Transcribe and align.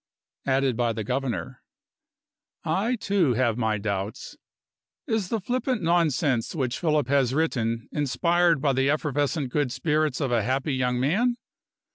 Added 0.47 0.75
by 0.75 0.93
the 0.93 1.03
Governor. 1.03 1.61
I 2.63 2.95
too 2.95 3.35
have 3.35 3.55
my 3.59 3.77
doubts. 3.77 4.35
Is 5.05 5.29
the 5.29 5.39
flippant 5.39 5.83
nonsense 5.83 6.55
which 6.55 6.79
Philip 6.79 7.07
has 7.07 7.35
written 7.35 7.87
inspired 7.91 8.61
by 8.61 8.73
the 8.73 8.89
effervescent 8.89 9.49
good 9.51 9.71
spirits 9.71 10.19
of 10.19 10.31
a 10.31 10.41
happy 10.41 10.73
young 10.73 10.99
man? 10.99 11.37